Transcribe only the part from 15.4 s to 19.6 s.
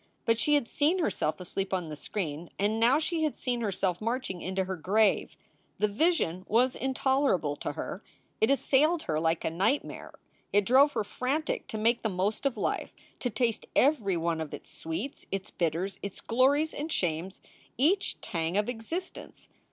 bitters, its glories and shames, each tang of existence.